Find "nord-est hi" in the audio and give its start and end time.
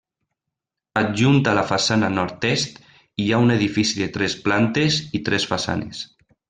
2.15-3.29